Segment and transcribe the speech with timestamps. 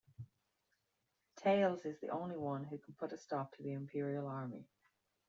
[1.35, 4.65] Tails is the only one who can put a stop to the imperial army.